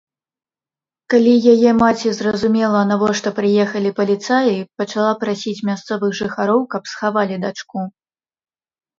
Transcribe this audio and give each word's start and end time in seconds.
Калі 1.13 1.31
яе 1.53 1.71
маці 1.81 2.13
зразумела, 2.19 2.79
навошта 2.91 3.29
прыехалі 3.39 3.89
паліцаі, 3.99 4.55
пачала 4.83 5.11
прасіць 5.25 5.65
мясцовых 5.69 6.11
жыхароў, 6.21 6.59
каб 6.73 6.83
схавалі 6.93 7.35
дачку. 7.45 7.79